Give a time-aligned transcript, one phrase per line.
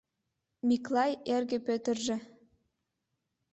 [0.67, 2.17] Миклай эрге Пӧтыржӧ